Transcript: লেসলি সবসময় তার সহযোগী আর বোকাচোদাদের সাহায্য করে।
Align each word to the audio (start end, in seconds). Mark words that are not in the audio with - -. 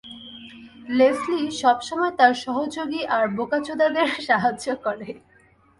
লেসলি 0.97 1.41
সবসময় 1.61 2.13
তার 2.19 2.33
সহযোগী 2.45 3.01
আর 3.17 3.25
বোকাচোদাদের 3.37 4.09
সাহায্য 4.27 4.67
করে। 4.85 5.09